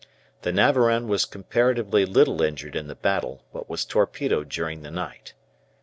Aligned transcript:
The 0.41 0.51
"Navarin" 0.51 1.07
was 1.07 1.25
comparatively 1.25 2.05
little 2.05 2.41
injured 2.41 2.75
in 2.75 2.87
the 2.87 2.95
battle, 2.95 3.43
but 3.53 3.69
was 3.69 3.85
torpedoed 3.85 4.49
during 4.49 4.81
the 4.81 4.89
night. 4.89 5.35